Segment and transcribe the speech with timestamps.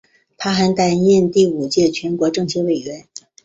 [0.35, 3.07] 他还任第五届全国政协委员。